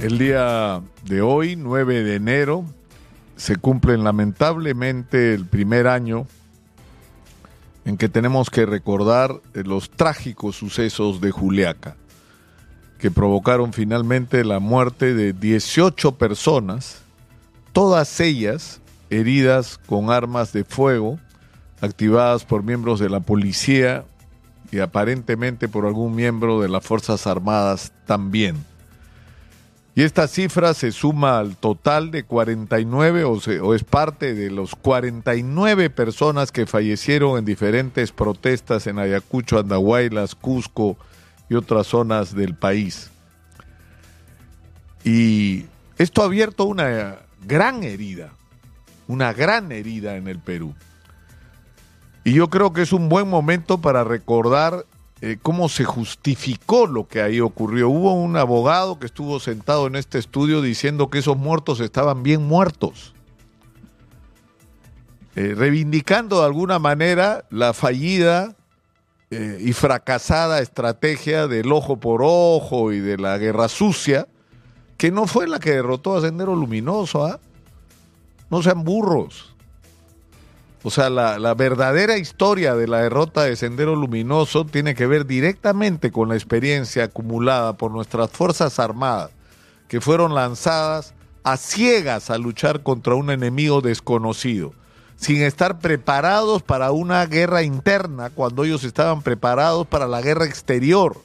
[0.00, 2.64] El día de hoy, 9 de enero,
[3.36, 6.26] se cumple lamentablemente el primer año
[7.84, 11.96] en que tenemos que recordar los trágicos sucesos de Juliaca,
[12.98, 17.02] que provocaron finalmente la muerte de 18 personas,
[17.74, 18.80] todas ellas
[19.10, 21.20] heridas con armas de fuego,
[21.82, 24.06] activadas por miembros de la policía
[24.72, 28.69] y aparentemente por algún miembro de las Fuerzas Armadas también.
[29.94, 34.74] Y esta cifra se suma al total de 49 o, o, es parte de los
[34.76, 40.96] 49 personas que fallecieron en diferentes protestas en Ayacucho, Andahuaylas, Cusco
[41.48, 43.10] y otras zonas del país.
[45.04, 45.64] Y
[45.98, 48.30] esto ha abierto una gran herida,
[49.08, 50.74] una gran herida en el Perú.
[52.22, 54.84] Y yo creo que es un buen momento para recordar
[55.22, 57.90] eh, cómo se justificó lo que ahí ocurrió.
[57.90, 62.42] Hubo un abogado que estuvo sentado en este estudio diciendo que esos muertos estaban bien
[62.42, 63.14] muertos,
[65.36, 68.56] eh, reivindicando de alguna manera la fallida
[69.30, 74.26] eh, y fracasada estrategia del ojo por ojo y de la guerra sucia,
[74.96, 77.26] que no fue la que derrotó a Sendero Luminoso.
[77.26, 77.40] ¿ah?
[78.50, 79.49] No sean burros.
[80.82, 86.10] O sea, la, verdadera historia de la derrota de Sendero Luminoso tiene que ver directamente
[86.10, 89.30] con la experiencia acumulada por nuestras Fuerzas Armadas,
[89.88, 91.12] que fueron lanzadas
[91.44, 94.72] a ciegas a luchar contra un enemigo desconocido,
[95.16, 101.18] sin estar preparados para una guerra interna cuando ellos estaban preparados para la guerra exterior,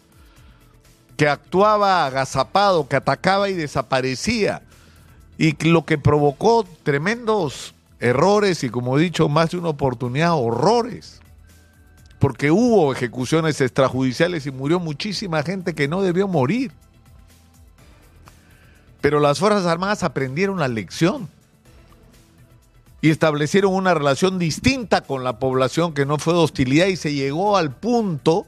[1.15, 4.63] que actuaba agazapado, que atacaba y desaparecía,
[5.37, 11.21] y lo que provocó tremendos errores y como he dicho, más de una oportunidad, horrores.
[12.19, 16.71] Porque hubo ejecuciones extrajudiciales y murió muchísima gente que no debió morir.
[19.01, 21.29] Pero las Fuerzas Armadas aprendieron la lección
[23.01, 27.13] y establecieron una relación distinta con la población que no fue de hostilidad y se
[27.13, 28.47] llegó al punto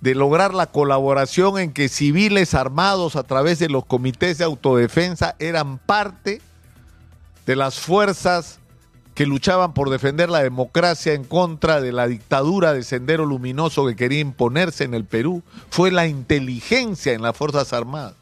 [0.00, 5.36] de lograr la colaboración en que civiles armados a través de los comités de autodefensa
[5.38, 6.40] eran parte
[7.54, 8.58] las fuerzas
[9.14, 13.94] que luchaban por defender la democracia en contra de la dictadura de Sendero Luminoso que
[13.94, 18.14] quería imponerse en el Perú, fue la inteligencia en las Fuerzas Armadas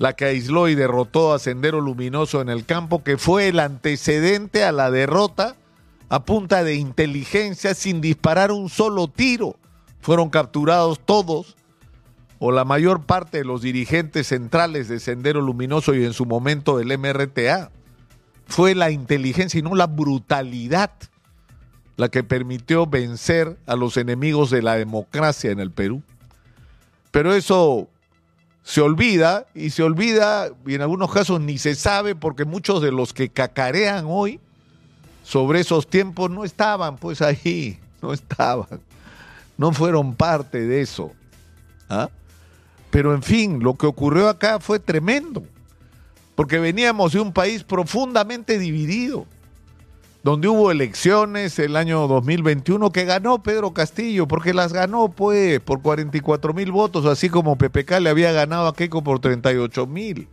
[0.00, 4.64] la que aisló y derrotó a Sendero Luminoso en el campo, que fue el antecedente
[4.64, 5.56] a la derrota
[6.08, 9.56] a punta de inteligencia sin disparar un solo tiro.
[10.00, 11.54] Fueron capturados todos
[12.38, 16.78] o la mayor parte de los dirigentes centrales de Sendero Luminoso y en su momento
[16.78, 17.70] del MRTA
[18.50, 20.90] fue la inteligencia y no la brutalidad
[21.96, 26.02] la que permitió vencer a los enemigos de la democracia en el Perú.
[27.10, 27.88] Pero eso
[28.62, 32.90] se olvida y se olvida y en algunos casos ni se sabe porque muchos de
[32.90, 34.40] los que cacarean hoy
[35.22, 38.80] sobre esos tiempos no estaban pues ahí, no estaban,
[39.56, 41.12] no fueron parte de eso.
[41.88, 42.08] ¿ah?
[42.90, 45.44] Pero en fin, lo que ocurrió acá fue tremendo
[46.34, 49.26] porque veníamos de un país profundamente dividido,
[50.22, 55.82] donde hubo elecciones el año 2021 que ganó Pedro Castillo, porque las ganó pues por
[55.82, 60.28] 44 mil votos, así como PPK le había ganado a Keiko por 38 mil.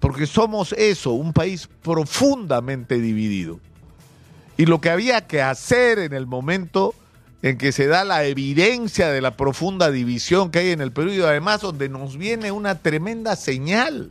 [0.00, 3.58] Porque somos eso, un país profundamente dividido.
[4.56, 6.94] Y lo que había que hacer en el momento
[7.42, 11.12] en que se da la evidencia de la profunda división que hay en el Perú
[11.12, 14.10] y además donde nos viene una tremenda señal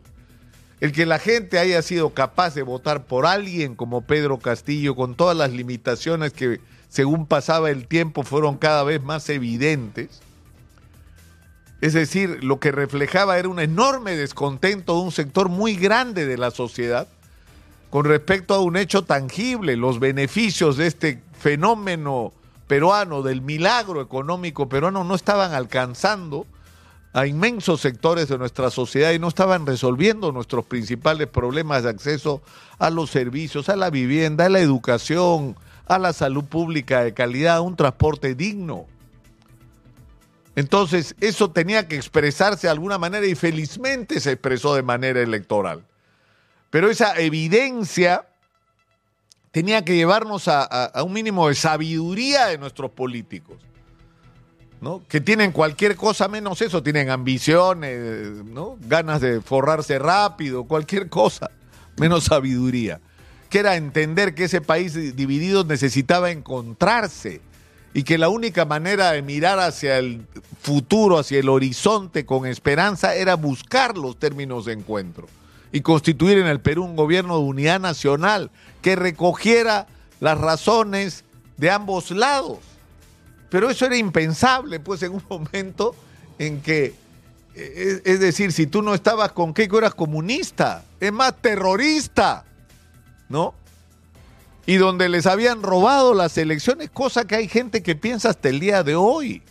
[0.79, 5.15] el que la gente haya sido capaz de votar por alguien como Pedro Castillo, con
[5.15, 10.21] todas las limitaciones que según pasaba el tiempo fueron cada vez más evidentes,
[11.81, 16.37] es decir, lo que reflejaba era un enorme descontento de un sector muy grande de
[16.37, 17.07] la sociedad
[17.89, 22.33] con respecto a un hecho tangible, los beneficios de este fenómeno
[22.67, 26.45] peruano, del milagro económico peruano, no estaban alcanzando
[27.17, 32.43] a inmensos sectores de nuestra sociedad y no estaban resolviendo nuestros principales problemas de acceso
[32.77, 35.55] a los servicios, a la vivienda, a la educación,
[35.87, 38.85] a la salud pública de calidad, a un transporte digno.
[40.55, 45.83] Entonces, eso tenía que expresarse de alguna manera y felizmente se expresó de manera electoral.
[46.69, 48.27] Pero esa evidencia
[49.49, 53.57] tenía que llevarnos a, un mínimo de sabiduría de nuestros políticos
[55.07, 58.77] que tienen cualquier cosa menos eso, tienen ambiciones, ¿no?
[58.81, 61.49] ganas de forrarse rápido, cualquier cosa,
[61.97, 62.99] menos sabiduría,
[63.49, 67.41] que era entender que ese país dividido necesitaba encontrarse
[67.93, 70.25] y que la única manera de mirar hacia el
[70.61, 75.27] futuro, hacia el horizonte con esperanza era buscar los términos de encuentro
[75.71, 78.51] y constituir en el Perú un gobierno de unidad nacional
[78.81, 79.87] que recogiera
[80.19, 81.23] las razones
[81.57, 82.59] de ambos lados.
[83.49, 85.95] Pero eso era impensable, pues en un momento
[86.39, 86.93] en que,
[87.55, 92.45] eh, es decir, si tú no estabas con Keiko eras comunista, es más terrorista,
[93.29, 93.53] ¿no?
[94.65, 98.59] Y donde les habían robado las elecciones, cosa que hay gente que piensa hasta el
[98.59, 99.41] día de hoy.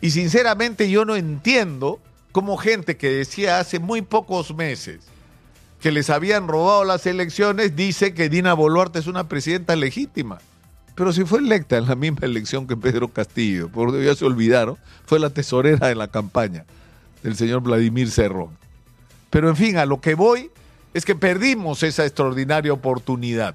[0.00, 1.98] Y sinceramente yo no entiendo
[2.30, 5.00] cómo gente que decía hace muy pocos meses
[5.80, 10.38] que les habían robado las elecciones dice que Dina Boluarte es una presidenta legítima.
[10.98, 14.76] Pero si fue electa en la misma elección que Pedro Castillo, por ya se olvidaron,
[15.06, 16.64] fue la tesorera de la campaña
[17.22, 18.48] del señor Vladimir Cerrón.
[19.30, 20.50] Pero en fin, a lo que voy
[20.94, 23.54] es que perdimos esa extraordinaria oportunidad.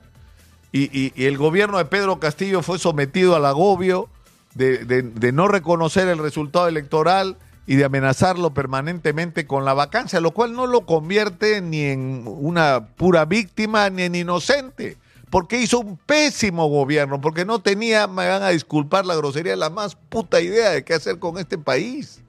[0.72, 4.08] Y, el gobierno de Pedro Castillo fue sometido al agobio
[4.56, 7.36] de no reconocer el resultado electoral
[7.68, 12.88] y de amenazarlo permanentemente con la vacancia, lo cual no lo convierte ni en una
[12.96, 14.96] pura víctima ni en inocente
[15.34, 19.72] porque hizo un pésimo gobierno, porque no tenía, me van a disculpar la grosería, la
[19.72, 22.22] más puta idea de qué hacer con este país.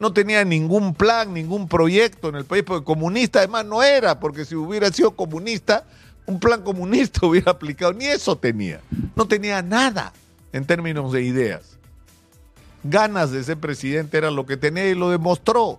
[0.00, 4.44] No tenía ningún plan, ningún proyecto en el país, porque comunista además no era, porque
[4.44, 5.84] si hubiera sido comunista,
[6.26, 8.80] un plan comunista hubiera aplicado, ni eso tenía.
[9.14, 10.12] No tenía nada
[10.52, 11.78] en términos de ideas.
[12.82, 15.78] Ganas de ser presidente era lo que tenía y lo demostró.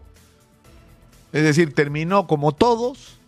[1.33, 3.18] Es decir, terminó como todos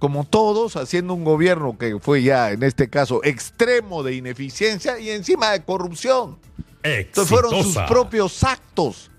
[0.00, 5.10] como todos, haciendo un gobierno que fue ya, en este caso, extremo de ineficiencia y
[5.10, 6.38] encima de corrupción.
[6.82, 9.10] Entonces fueron sus propios actos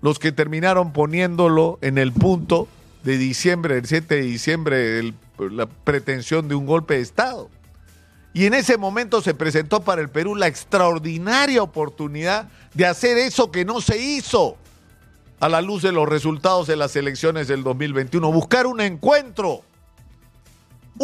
[0.00, 2.66] los que terminaron poniéndolo en el punto
[3.04, 7.50] de diciembre, el 7 de diciembre, la pretensión de un golpe de Estado.
[8.32, 13.52] Y en ese momento se presentó para el Perú la extraordinaria oportunidad de hacer eso
[13.52, 14.56] que no se hizo
[15.40, 19.62] a la luz de los resultados de las elecciones del 2021, buscar un encuentro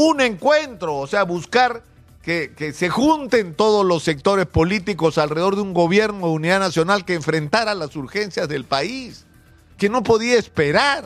[0.00, 1.82] un encuentro, o sea, buscar
[2.22, 7.14] que, se junten todos los sectores políticos alrededor de un gobierno de unidad nacional que
[7.14, 9.24] enfrentara las urgencias del país,
[9.76, 11.04] que no podía esperar,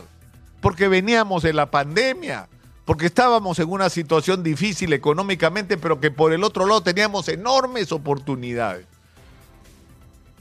[0.61, 2.51] porque veníamos de la pandemia,
[2.85, 7.93] porque estábamos en una situación difícil económicamente, pero que por el otro lado teníamos enormes
[7.93, 8.85] oportunidades.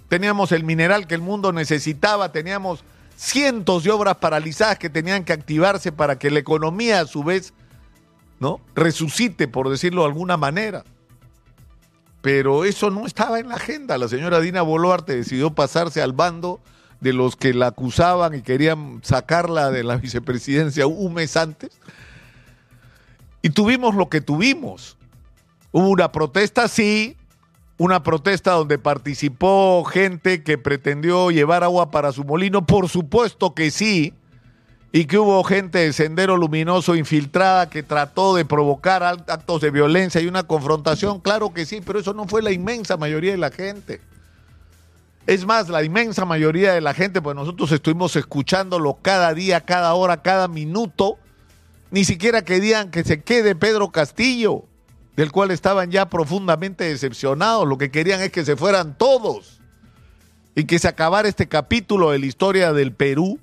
[0.09, 2.83] Teníamos el mineral que el mundo necesitaba, teníamos
[3.15, 7.53] cientos de obras paralizadas que tenían que activarse para que la economía a su vez
[8.41, 8.59] ¿no?
[8.73, 10.83] Resucite, por decirlo de alguna manera.
[12.23, 13.99] Pero eso no estaba en la agenda.
[13.99, 16.59] La señora Dina Boluarte decidió pasarse al bando
[16.99, 21.69] de los que la acusaban y querían sacarla de la vicepresidencia un mes antes.
[23.43, 24.97] Y tuvimos lo que tuvimos.
[25.71, 27.15] Hubo una protesta, sí,
[27.77, 33.69] una protesta donde participó gente que pretendió llevar agua para su molino, por supuesto que
[33.69, 34.15] sí,
[34.93, 40.19] y que hubo gente de Sendero Luminoso infiltrada que trató de provocar actos de violencia
[40.19, 43.51] y una confrontación, claro que sí, pero eso no fue la inmensa mayoría de la
[43.51, 44.01] gente.
[45.27, 49.93] Es más, la inmensa mayoría de la gente, pues nosotros estuvimos escuchándolo cada día, cada
[49.93, 51.17] hora, cada minuto,
[51.89, 54.65] ni siquiera querían que se quede Pedro Castillo,
[55.15, 59.61] del cual estaban ya profundamente decepcionados, lo que querían es que se fueran todos
[60.53, 63.39] y que se acabara este capítulo de la historia del Perú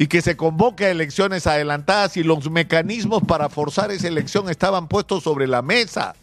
[0.00, 4.88] y que se convoque a elecciones adelantadas y los mecanismos para forzar esa elección estaban
[4.88, 6.14] puestos sobre la mesa.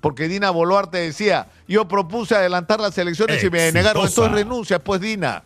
[0.00, 5.00] Porque Dina Boluarte decía, yo propuse adelantar las elecciones y me negaron, entonces renuncia, pues
[5.00, 5.42] Dina.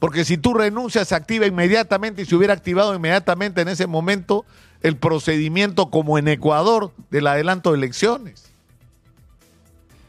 [0.00, 4.44] Porque si tú renuncias, se activa inmediatamente y se hubiera activado inmediatamente en ese momento
[4.80, 8.50] el procedimiento como en Ecuador del adelanto de elecciones.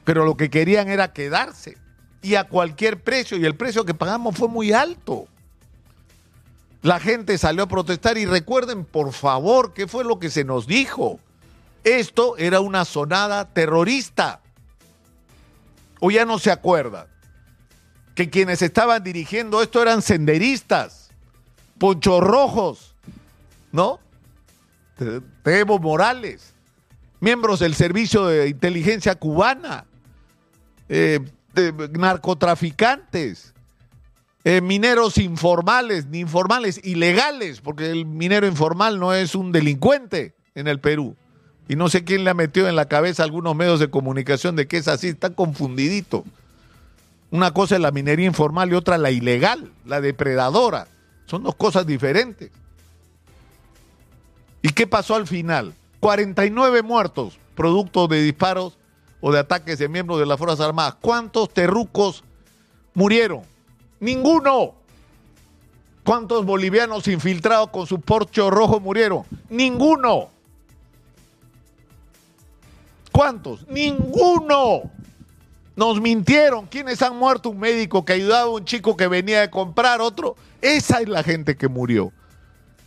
[0.05, 1.77] Pero lo que querían era quedarse
[2.24, 5.27] y a cualquier precio, y el precio que pagamos fue muy alto.
[6.83, 10.67] La gente salió a protestar y recuerden, por favor, qué fue lo que se nos
[10.67, 11.17] dijo.
[11.85, 14.41] Esto era una sonada terrorista.
[16.01, 17.07] O ya no se acuerda
[18.15, 21.09] que quienes estaban dirigiendo esto eran senderistas,
[21.77, 22.95] ponchos rojos,
[23.71, 24.01] ¿no?
[25.45, 26.53] Evo Morales,
[27.21, 29.85] miembros del Servicio de Inteligencia Cubana,
[30.89, 31.21] eh,
[31.91, 33.52] narcotraficantes,
[34.45, 40.67] eh, mineros informales, ni informales, ilegales, porque el minero informal no es un delincuente en
[40.67, 41.15] el Perú.
[41.69, 44.55] Y no sé quién le ha metido en la cabeza a algunos medios de comunicación
[44.55, 46.25] de que es así, está confundidito.
[47.31, 50.88] Una cosa es la minería informal y otra la ilegal, la depredadora.
[51.25, 52.51] Son dos cosas diferentes.
[54.62, 55.73] ¿Y qué pasó al final?
[56.01, 58.77] 49 muertos, producto de disparos
[59.21, 60.95] o de ataques de miembros de las Fuerzas Armadas.
[61.00, 62.23] ¿Cuántos terrucos
[62.93, 63.52] murieron?
[64.03, 64.74] Ninguno.
[66.03, 69.24] ¿Cuántos bolivianos infiltrados con su porcho rojo murieron?
[69.50, 70.29] Ninguno.
[73.13, 73.65] ¿Cuántos?
[73.69, 74.91] Ninguno.
[75.77, 76.65] Nos mintieron.
[76.65, 77.51] ¿Quiénes han muerto?
[77.51, 80.36] Un médico que ayudaba a un chico que venía de comprar otro.
[80.62, 82.12] Esa es la gente que murió.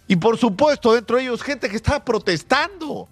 [0.08, 3.08] Y por supuesto, dentro de ellos, gente que estaba protestando.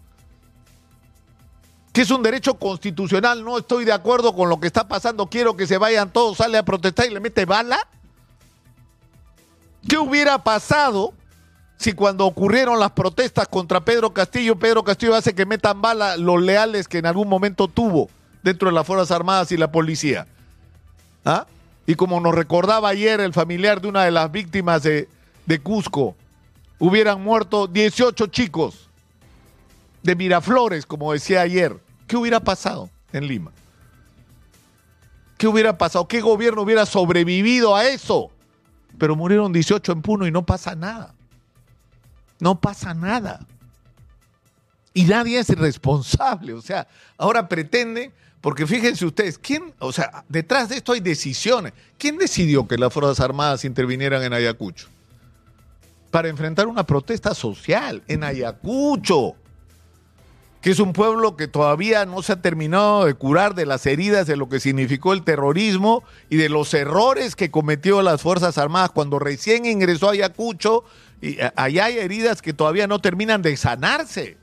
[1.95, 3.43] Que es un derecho constitucional.
[3.43, 5.27] No estoy de acuerdo con lo que está pasando.
[5.29, 7.79] Quiero que se vayan todos, sale a protestar y le mete bala.
[9.89, 11.13] ¿Qué hubiera pasado
[11.77, 16.41] si cuando ocurrieron las protestas contra Pedro Castillo, Pedro Castillo hace que metan bala los
[16.41, 18.09] leales que en algún momento tuvo
[18.43, 20.27] dentro de las Fuerzas Armadas y la policía?
[21.25, 21.47] ¿Ah?
[21.87, 25.09] Y como nos recordaba ayer el familiar de una de las víctimas de,
[25.45, 26.17] de Cusco,
[26.79, 28.89] hubieran muerto 18 chicos
[30.03, 31.77] de Miraflores, como decía ayer.
[32.07, 33.53] ¿Qué hubiera pasado en Lima?
[35.37, 36.07] ¿Qué hubiera pasado?
[36.07, 38.31] ¿Qué gobierno hubiera sobrevivido a eso?
[38.99, 41.15] Pero murieron 18 en Puno y no pasa nada.
[42.41, 43.47] No pasa nada.
[44.93, 46.53] Y nadie es responsable.
[46.53, 46.87] O sea,
[47.19, 51.73] ahora pretende, porque fíjense ustedes, ¿quién, o sea, detrás de esto hay decisiones.
[51.99, 54.89] ¿Quién decidió que las Fuerzas Armadas intervinieran en Ayacucho?
[56.11, 59.35] Para enfrentar una protesta social en Ayacucho
[60.65, 64.27] que es un pueblo que todavía no se ha terminado de curar de las heridas
[64.27, 68.91] de lo que significó el terrorismo y de los errores que cometió las Fuerzas Armadas
[68.91, 70.85] cuando recién ingresó a Ayacucho.
[71.21, 74.39] Y allá hay heridas que todavía no terminan de sanarse.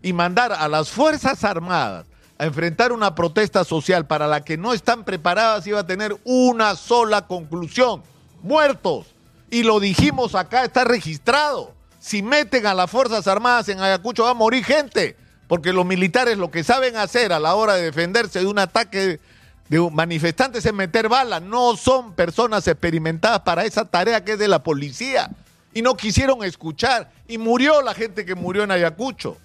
[0.00, 2.06] Y mandar a las Fuerzas Armadas
[2.38, 6.74] a enfrentar una protesta social para la que no están preparadas iba a tener una
[6.74, 8.02] sola conclusión.
[8.42, 9.08] Muertos.
[9.50, 11.74] Y lo dijimos acá, está registrado.
[11.98, 15.16] Si meten a las Fuerzas Armadas en Ayacucho va a morir gente
[15.48, 19.20] porque los militares lo que saben hacer a la hora de defenderse de un ataque
[19.68, 21.42] de manifestantes es meter balas.
[21.42, 25.30] No son personas experimentadas para esa tarea que es de la policía.
[25.72, 27.10] Y no quisieron escuchar.
[27.28, 29.36] Y murió la gente que murió en Ayacucho.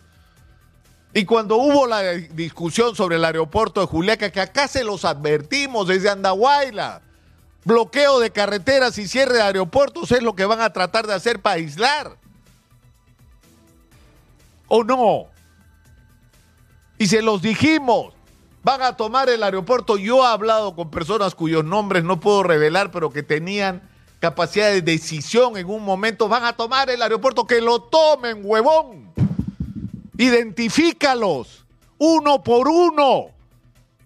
[1.14, 5.88] Y cuando hubo la discusión sobre el aeropuerto de Juliaca, que acá se los advertimos
[5.88, 7.02] desde Andahuayla,
[7.66, 11.42] bloqueo de carreteras y cierre de aeropuertos es lo que van a tratar de hacer
[11.42, 12.16] para aislar.
[14.70, 15.28] ¿O no?
[17.02, 18.14] Y se los dijimos.
[18.62, 19.98] Van a tomar el aeropuerto.
[19.98, 23.82] Yo he hablado con personas cuyos nombres no puedo revelar, pero que tenían
[24.20, 26.28] capacidad de decisión en un momento.
[26.28, 27.48] Van a tomar el aeropuerto.
[27.48, 29.12] Que lo tomen, huevón.
[30.16, 31.66] Identifícalos.
[31.98, 33.30] Uno por uno.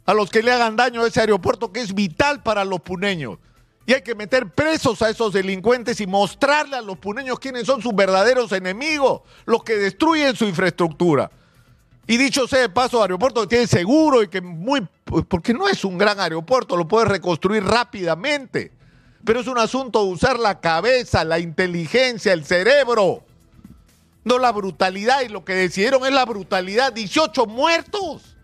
[0.05, 3.39] A los que le hagan daño a ese aeropuerto que es vital para los puneños.
[3.85, 7.81] Y hay que meter presos a esos delincuentes y mostrarle a los puneños quiénes son
[7.81, 11.29] sus verdaderos enemigos, los que destruyen su infraestructura.
[12.07, 14.87] Y dicho sea de paso, aeropuerto que tiene seguro y que muy,
[15.27, 18.71] porque no es un gran aeropuerto, lo puedes reconstruir rápidamente.
[19.23, 23.23] Pero es un asunto de usar la cabeza, la inteligencia, el cerebro.
[24.23, 25.21] No la brutalidad.
[25.21, 26.93] Y lo que decidieron es la brutalidad.
[26.93, 28.35] 18 muertos.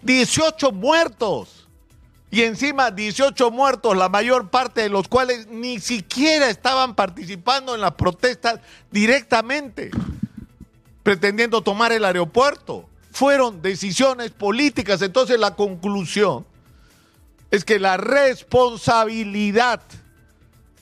[0.00, 1.68] 18 muertos.
[2.30, 7.82] Y encima 18 muertos, la mayor parte de los cuales ni siquiera estaban participando en
[7.82, 8.60] las protestas
[8.90, 9.90] directamente
[11.04, 12.88] pretendiendo tomar el aeropuerto.
[13.12, 15.00] Fueron decisiones políticas.
[15.02, 16.44] Entonces la conclusión
[17.52, 19.80] es que la responsabilidad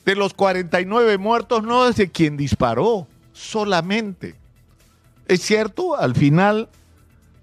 [0.05, 4.35] de los 49 muertos no es de quien disparó, solamente.
[5.27, 6.69] Es cierto, al final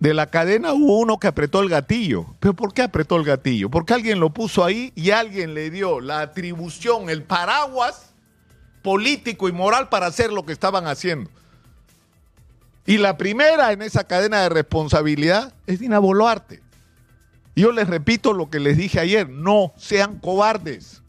[0.00, 2.26] de la cadena hubo uno que apretó el gatillo.
[2.40, 3.70] ¿Pero por qué apretó el gatillo?
[3.70, 8.12] Porque alguien lo puso ahí y alguien le dio la atribución, el paraguas
[8.82, 11.30] político y moral para hacer lo que estaban haciendo.
[12.86, 16.62] Y la primera en esa cadena de responsabilidad es Dina Boluarte.
[17.54, 21.02] Yo les repito lo que les dije ayer, no sean cobardes.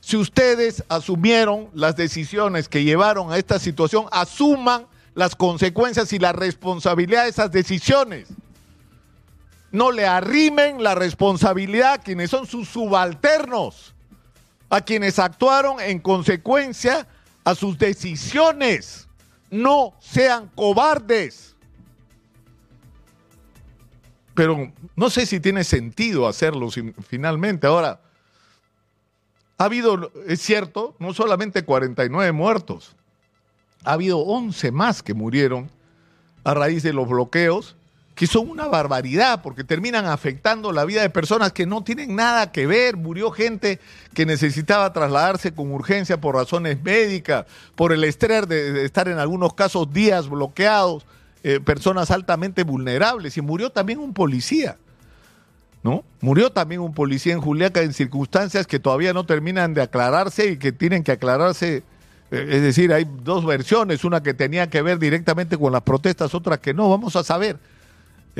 [0.00, 6.32] Si ustedes asumieron las decisiones que llevaron a esta situación, asuman las consecuencias y la
[6.32, 8.28] responsabilidad de esas decisiones.
[9.70, 13.94] No le arrimen la responsabilidad a quienes son sus subalternos,
[14.70, 17.06] a quienes actuaron en consecuencia
[17.44, 19.07] a sus decisiones
[19.50, 21.56] no sean cobardes.
[24.34, 26.68] Pero no sé si tiene sentido hacerlo
[27.06, 27.66] finalmente.
[27.66, 28.00] Ahora,
[29.56, 32.94] ha habido, es cierto, no solamente 49 muertos,
[33.84, 35.70] ha habido 11 más que murieron
[36.44, 37.76] a raíz de los bloqueos
[38.18, 42.50] que son una barbaridad porque terminan afectando la vida de personas que no tienen nada
[42.50, 42.96] que ver.
[42.96, 43.78] Murió gente
[44.12, 47.46] que necesitaba trasladarse con urgencia por razones médicas,
[47.76, 51.06] por el estrés de, estar en algunos casos días bloqueados
[51.44, 54.78] eh, personas altamente vulnerables y murió también un policía.
[55.84, 56.02] ¿No?
[56.20, 60.56] Murió también un policía en Juliaca en circunstancias que todavía no terminan de aclararse y
[60.56, 61.84] que tienen que aclararse.
[62.32, 66.34] Eh, es decir, hay dos versiones, una que tenía que ver directamente con las protestas,
[66.34, 66.90] otra que no.
[66.90, 67.60] Vamos a saber.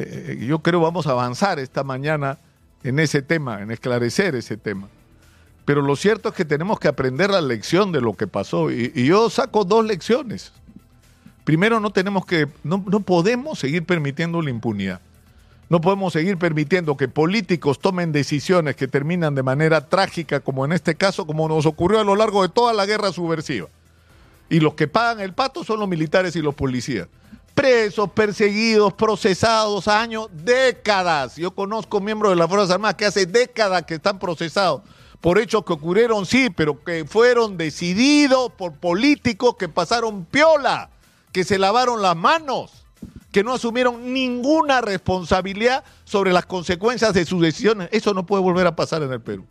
[0.01, 2.39] Eh, yo creo vamos a avanzar esta mañana
[2.85, 4.89] en ese tema, en esclarecer ese tema.
[5.65, 8.71] Pero lo cierto es que tenemos que aprender la lección de lo que pasó.
[8.71, 10.53] Y, y yo saco dos lecciones.
[11.45, 15.01] Primero, no tenemos que, no, no podemos seguir permitiendo la impunidad.
[15.69, 20.73] No podemos seguir permitiendo que políticos tomen decisiones que terminan de manera trágica, como en
[20.73, 23.69] este caso, como nos ocurrió a lo largo de toda la guerra subversiva.
[24.49, 27.09] Y los que pagan el pato son los militares y los policías.
[27.59, 31.35] Presos, perseguidos, procesados, años, décadas.
[31.35, 34.83] Yo conozco miembros de las Fuerzas Armadas que hace décadas que están procesados
[35.21, 40.91] por hechos que ocurrieron, sí, pero que fueron decididos por políticos que pasaron piola,
[41.33, 42.85] que se lavaron las manos
[43.33, 47.89] que no asumieron ninguna responsabilidad sobre las consecuencias de sus decisiones.
[47.91, 49.45] Eso no puede volver a pasar en el Perú.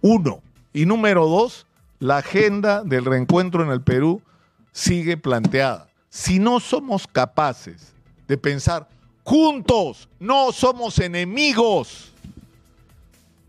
[0.00, 0.40] Uno.
[0.72, 1.66] Y número dos,
[1.98, 4.22] la agenda del reencuentro en el Perú
[4.70, 5.88] sigue planteada.
[6.16, 7.92] Si no somos capaces
[8.26, 8.88] de pensar
[9.22, 12.10] juntos, no somos enemigos,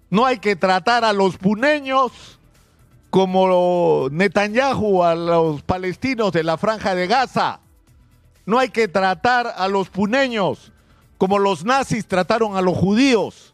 [0.10, 2.12] no hay que tratar a los puneños
[3.10, 7.62] como Netanyahu a los palestinos de la franja de Gaza.
[8.46, 10.74] No hay que tratar a los puneños
[11.18, 13.54] como los nazis trataron a los judíos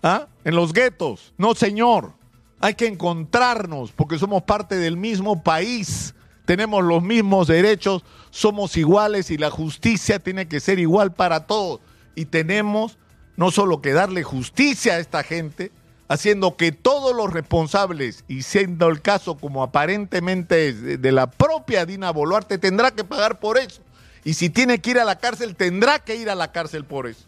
[0.00, 0.28] ¿ah?
[0.44, 1.34] en los guetos.
[1.38, 2.12] No, señor.
[2.60, 6.14] Hay que encontrarnos porque somos parte del mismo país.
[6.44, 11.78] Tenemos los mismos derechos, somos iguales y la justicia tiene que ser igual para todos.
[12.16, 12.98] Y tenemos
[13.36, 15.70] no solo que darle justicia a esta gente,
[16.08, 21.86] haciendo que todos los responsables, y siendo el caso como aparentemente es de la propia
[21.86, 23.82] Dina Boluarte, tendrá que pagar por eso.
[24.24, 27.06] Y si tiene que ir a la cárcel, tendrá que ir a la cárcel por
[27.06, 27.26] eso.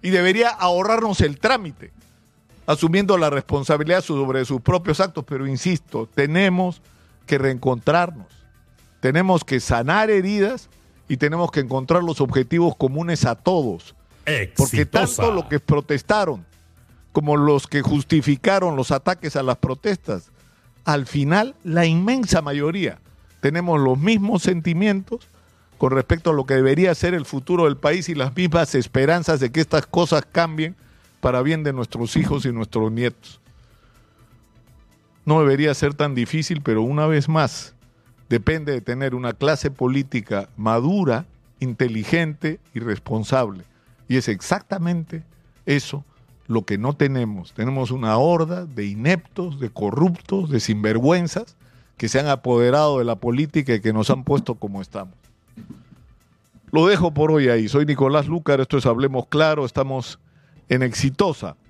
[0.00, 1.92] Y debería ahorrarnos el trámite,
[2.64, 5.26] asumiendo la responsabilidad sobre sus propios actos.
[5.28, 6.80] Pero insisto, tenemos
[7.26, 8.41] que reencontrarnos,
[9.02, 10.68] tenemos que sanar heridas
[11.08, 13.96] y tenemos que encontrar los objetivos comunes a todos.
[14.24, 14.54] Exitosa.
[14.56, 16.46] Porque tanto los que protestaron
[17.10, 20.30] como los que justificaron los ataques a las protestas,
[20.84, 23.00] al final la inmensa mayoría
[23.40, 25.26] tenemos los mismos sentimientos
[25.78, 29.40] con respecto a lo que debería ser el futuro del país y las mismas esperanzas
[29.40, 30.76] de que estas cosas cambien
[31.20, 33.40] para bien de nuestros hijos y nuestros nietos.
[35.24, 37.74] No debería ser tan difícil, pero una vez más,
[38.32, 41.26] depende de tener una clase política madura,
[41.60, 43.64] inteligente y responsable.
[44.08, 45.22] Y es exactamente
[45.66, 46.02] eso
[46.48, 47.52] lo que no tenemos.
[47.52, 51.56] Tenemos una horda de ineptos, de corruptos, de sinvergüenzas
[51.98, 55.14] que se han apoderado de la política y que nos han puesto como estamos.
[56.70, 57.68] Lo dejo por hoy ahí.
[57.68, 60.18] Soy Nicolás Lucar, esto es Hablemos Claro, estamos
[60.70, 61.56] en Exitosa